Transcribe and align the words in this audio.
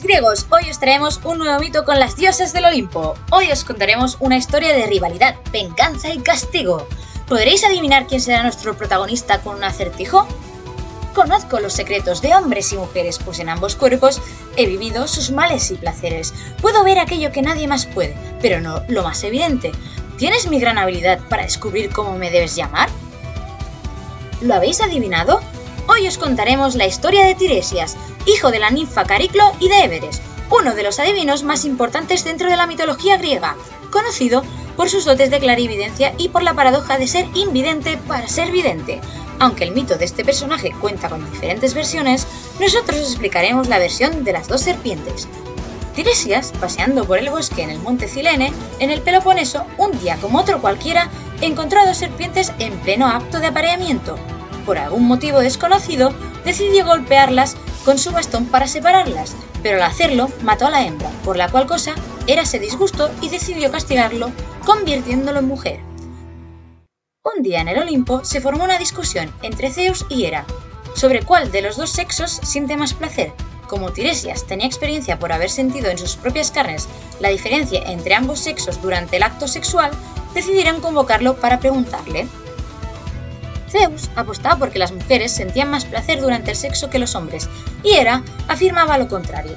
Griegos, 0.00 0.46
hoy 0.50 0.70
os 0.70 0.78
traemos 0.78 1.20
un 1.22 1.38
nuevo 1.38 1.60
mito 1.60 1.84
con 1.84 2.00
las 2.00 2.16
diosas 2.16 2.52
del 2.52 2.64
Olimpo. 2.64 3.14
Hoy 3.30 3.52
os 3.52 3.62
contaremos 3.62 4.16
una 4.20 4.38
historia 4.38 4.72
de 4.74 4.86
rivalidad, 4.86 5.36
venganza 5.52 6.12
y 6.12 6.18
castigo. 6.18 6.86
¿Podréis 7.28 7.62
adivinar 7.62 8.06
quién 8.06 8.20
será 8.20 8.42
nuestro 8.42 8.74
protagonista 8.74 9.40
con 9.40 9.56
un 9.56 9.64
acertijo? 9.64 10.26
Conozco 11.14 11.60
los 11.60 11.74
secretos 11.74 12.22
de 12.22 12.34
hombres 12.34 12.72
y 12.72 12.76
mujeres, 12.76 13.18
pues 13.18 13.38
en 13.38 13.50
ambos 13.50 13.76
cuerpos 13.76 14.22
he 14.56 14.66
vivido 14.66 15.06
sus 15.06 15.30
males 15.30 15.70
y 15.70 15.74
placeres. 15.74 16.32
Puedo 16.62 16.84
ver 16.84 16.98
aquello 16.98 17.30
que 17.30 17.42
nadie 17.42 17.68
más 17.68 17.84
puede, 17.84 18.16
pero 18.40 18.60
no 18.60 18.82
lo 18.88 19.02
más 19.02 19.22
evidente. 19.24 19.72
¿Tienes 20.16 20.48
mi 20.48 20.58
gran 20.58 20.78
habilidad 20.78 21.20
para 21.28 21.42
descubrir 21.42 21.90
cómo 21.90 22.16
me 22.16 22.30
debes 22.30 22.56
llamar? 22.56 22.88
¿Lo 24.40 24.54
habéis 24.54 24.80
adivinado? 24.80 25.40
Hoy 25.88 26.06
os 26.06 26.16
contaremos 26.16 26.76
la 26.76 26.86
historia 26.86 27.26
de 27.26 27.34
Tiresias, 27.34 27.96
hijo 28.26 28.50
de 28.52 28.60
la 28.60 28.70
ninfa 28.70 29.04
Cariclo 29.04 29.52
y 29.58 29.68
de 29.68 29.84
Éveres, 29.84 30.22
uno 30.48 30.74
de 30.74 30.84
los 30.84 31.00
adivinos 31.00 31.42
más 31.42 31.64
importantes 31.64 32.24
dentro 32.24 32.48
de 32.48 32.56
la 32.56 32.68
mitología 32.68 33.16
griega, 33.16 33.56
conocido 33.90 34.44
por 34.76 34.88
sus 34.88 35.04
dotes 35.04 35.30
de 35.30 35.40
clarividencia 35.40 36.14
y 36.18 36.28
por 36.28 36.44
la 36.44 36.54
paradoja 36.54 36.98
de 36.98 37.08
ser 37.08 37.26
invidente 37.34 37.98
para 38.06 38.28
ser 38.28 38.52
vidente. 38.52 39.00
Aunque 39.40 39.64
el 39.64 39.72
mito 39.72 39.96
de 39.96 40.04
este 40.04 40.24
personaje 40.24 40.70
cuenta 40.80 41.08
con 41.08 41.28
diferentes 41.32 41.74
versiones, 41.74 42.28
nosotros 42.60 43.00
os 43.00 43.08
explicaremos 43.08 43.68
la 43.68 43.80
versión 43.80 44.22
de 44.22 44.32
las 44.32 44.46
dos 44.46 44.60
serpientes. 44.60 45.26
Tiresias, 45.96 46.52
paseando 46.60 47.04
por 47.06 47.18
el 47.18 47.28
bosque 47.28 47.62
en 47.62 47.70
el 47.70 47.80
monte 47.80 48.06
Cilene, 48.06 48.52
en 48.78 48.90
el 48.90 49.02
Peloponeso, 49.02 49.66
un 49.78 49.98
día 49.98 50.16
como 50.20 50.38
otro 50.38 50.60
cualquiera, 50.60 51.10
encontró 51.40 51.80
a 51.80 51.86
dos 51.86 51.96
serpientes 51.96 52.52
en 52.60 52.78
pleno 52.78 53.08
acto 53.08 53.40
de 53.40 53.48
apareamiento. 53.48 54.16
Por 54.66 54.78
algún 54.78 55.06
motivo 55.06 55.40
desconocido, 55.40 56.12
decidió 56.44 56.86
golpearlas 56.86 57.56
con 57.84 57.98
su 57.98 58.12
bastón 58.12 58.46
para 58.46 58.66
separarlas, 58.66 59.34
pero 59.62 59.76
al 59.76 59.90
hacerlo 59.90 60.30
mató 60.42 60.66
a 60.66 60.70
la 60.70 60.84
hembra, 60.84 61.10
por 61.24 61.36
la 61.36 61.48
cual 61.48 61.66
cosa 61.66 61.94
era 62.26 62.44
se 62.44 62.58
disgustó 62.58 63.10
y 63.20 63.28
decidió 63.28 63.70
castigarlo, 63.70 64.30
convirtiéndolo 64.64 65.40
en 65.40 65.48
mujer. 65.48 65.80
Un 67.24 67.42
día 67.42 67.60
en 67.60 67.68
el 67.68 67.78
Olimpo 67.78 68.24
se 68.24 68.40
formó 68.40 68.64
una 68.64 68.78
discusión 68.78 69.32
entre 69.42 69.70
Zeus 69.70 70.06
y 70.08 70.24
Hera 70.24 70.44
sobre 70.94 71.22
cuál 71.22 71.50
de 71.50 71.62
los 71.62 71.76
dos 71.76 71.90
sexos 71.90 72.30
siente 72.42 72.76
más 72.76 72.94
placer. 72.94 73.32
Como 73.66 73.92
Tiresias 73.92 74.46
tenía 74.46 74.66
experiencia 74.66 75.18
por 75.18 75.32
haber 75.32 75.48
sentido 75.48 75.88
en 75.88 75.98
sus 75.98 76.16
propias 76.16 76.50
carnes 76.50 76.88
la 77.20 77.30
diferencia 77.30 77.82
entre 77.86 78.14
ambos 78.14 78.40
sexos 78.40 78.82
durante 78.82 79.16
el 79.16 79.22
acto 79.22 79.48
sexual, 79.48 79.90
decidieron 80.34 80.80
convocarlo 80.80 81.36
para 81.36 81.58
preguntarle. 81.58 82.26
Zeus 83.72 84.10
apostaba 84.16 84.56
porque 84.56 84.78
las 84.78 84.92
mujeres 84.92 85.32
sentían 85.32 85.70
más 85.70 85.86
placer 85.86 86.20
durante 86.20 86.50
el 86.50 86.56
sexo 86.56 86.90
que 86.90 86.98
los 86.98 87.14
hombres, 87.14 87.48
y 87.82 87.94
Hera 87.94 88.22
afirmaba 88.46 88.98
lo 88.98 89.08
contrario. 89.08 89.56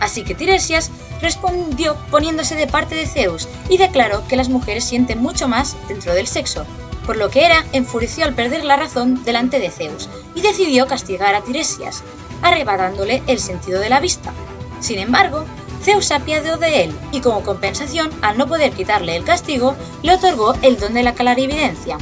Así 0.00 0.22
que 0.22 0.34
Tiresias 0.34 0.90
respondió 1.20 1.96
poniéndose 2.10 2.54
de 2.54 2.66
parte 2.66 2.94
de 2.94 3.06
Zeus 3.06 3.48
y 3.68 3.78
declaró 3.78 4.26
que 4.28 4.36
las 4.36 4.48
mujeres 4.48 4.84
sienten 4.84 5.20
mucho 5.20 5.48
más 5.48 5.76
dentro 5.88 6.14
del 6.14 6.26
sexo, 6.26 6.64
por 7.04 7.16
lo 7.16 7.28
que 7.30 7.44
Hera 7.44 7.64
enfureció 7.72 8.24
al 8.24 8.34
perder 8.34 8.64
la 8.64 8.76
razón 8.76 9.24
delante 9.24 9.58
de 9.58 9.70
Zeus 9.70 10.08
y 10.34 10.42
decidió 10.42 10.86
castigar 10.86 11.34
a 11.34 11.42
Tiresias, 11.42 12.04
arrebatándole 12.42 13.22
el 13.26 13.40
sentido 13.40 13.80
de 13.80 13.88
la 13.88 14.00
vista. 14.00 14.32
Sin 14.80 14.98
embargo, 14.98 15.44
Zeus 15.82 16.06
se 16.06 16.14
apiadó 16.14 16.56
de 16.56 16.84
él 16.84 16.94
y 17.12 17.20
como 17.20 17.42
compensación, 17.42 18.10
al 18.22 18.38
no 18.38 18.46
poder 18.46 18.72
quitarle 18.72 19.16
el 19.16 19.24
castigo, 19.24 19.74
le 20.02 20.14
otorgó 20.14 20.54
el 20.62 20.78
don 20.78 20.94
de 20.94 21.02
la 21.02 21.14
clarividencia, 21.14 21.96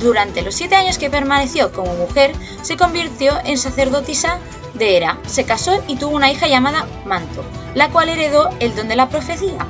durante 0.00 0.42
los 0.42 0.54
siete 0.54 0.74
años 0.74 0.98
que 0.98 1.10
permaneció 1.10 1.72
como 1.72 1.94
mujer, 1.94 2.32
se 2.62 2.76
convirtió 2.76 3.38
en 3.44 3.58
sacerdotisa 3.58 4.38
de 4.74 4.96
Hera, 4.96 5.18
se 5.26 5.44
casó 5.44 5.82
y 5.86 5.96
tuvo 5.96 6.16
una 6.16 6.30
hija 6.30 6.46
llamada 6.46 6.86
Manto, 7.04 7.44
la 7.74 7.90
cual 7.90 8.08
heredó 8.08 8.50
el 8.60 8.74
don 8.74 8.88
de 8.88 8.96
la 8.96 9.08
profecía. 9.08 9.66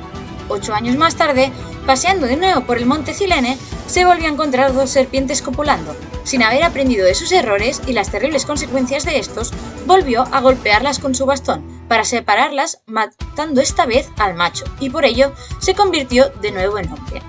Ocho 0.47 0.73
años 0.73 0.95
más 0.95 1.15
tarde, 1.15 1.51
paseando 1.85 2.27
de 2.27 2.37
nuevo 2.37 2.61
por 2.61 2.77
el 2.77 2.85
monte 2.85 3.13
Cilene, 3.13 3.57
se 3.87 4.05
volvió 4.05 4.27
a 4.27 4.31
encontrar 4.31 4.73
dos 4.73 4.89
serpientes 4.89 5.41
copulando. 5.41 5.95
Sin 6.23 6.43
haber 6.43 6.63
aprendido 6.63 7.05
de 7.05 7.15
sus 7.15 7.31
errores 7.31 7.81
y 7.87 7.93
las 7.93 8.11
terribles 8.11 8.45
consecuencias 8.45 9.05
de 9.05 9.17
estos, 9.17 9.51
volvió 9.85 10.25
a 10.31 10.39
golpearlas 10.41 10.99
con 10.99 11.15
su 11.15 11.25
bastón 11.25 11.63
para 11.87 12.05
separarlas, 12.05 12.81
matando 12.85 13.59
esta 13.59 13.85
vez 13.85 14.09
al 14.17 14.35
macho, 14.35 14.65
y 14.79 14.89
por 14.89 15.03
ello 15.03 15.33
se 15.59 15.73
convirtió 15.73 16.29
de 16.41 16.51
nuevo 16.51 16.77
en 16.79 16.91
hombre. 16.91 17.21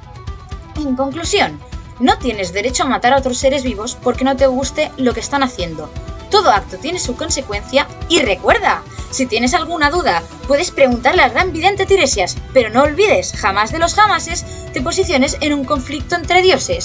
En 0.76 0.94
conclusión, 0.94 1.58
no 2.02 2.18
tienes 2.18 2.52
derecho 2.52 2.82
a 2.82 2.86
matar 2.86 3.12
a 3.12 3.18
otros 3.18 3.38
seres 3.38 3.62
vivos 3.62 3.96
porque 4.02 4.24
no 4.24 4.36
te 4.36 4.46
guste 4.46 4.90
lo 4.96 5.14
que 5.14 5.20
están 5.20 5.42
haciendo. 5.42 5.88
Todo 6.30 6.50
acto 6.50 6.76
tiene 6.76 6.98
su 6.98 7.14
consecuencia 7.14 7.86
y 8.08 8.20
recuerda, 8.20 8.82
si 9.10 9.26
tienes 9.26 9.54
alguna 9.54 9.90
duda, 9.90 10.22
puedes 10.48 10.70
preguntarle 10.70 11.22
al 11.22 11.30
gran 11.30 11.52
vidente 11.52 11.86
Tiresias, 11.86 12.36
pero 12.52 12.70
no 12.70 12.82
olvides, 12.82 13.32
jamás 13.32 13.70
de 13.70 13.78
los 13.78 13.94
jamases, 13.94 14.44
te 14.72 14.80
posiciones 14.80 15.36
en 15.40 15.52
un 15.52 15.64
conflicto 15.64 16.16
entre 16.16 16.42
dioses. 16.42 16.80